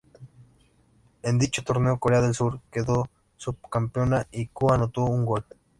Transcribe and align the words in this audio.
En 1.21 1.37
dicho 1.37 1.61
torneo 1.61 1.99
Corea 1.99 2.21
del 2.21 2.33
Sur 2.33 2.59
quedó 2.71 3.07
subcampeona 3.37 4.27
y 4.31 4.47
Koo 4.47 4.73
anotó 4.73 5.03
un 5.05 5.25
gol. 5.27 5.45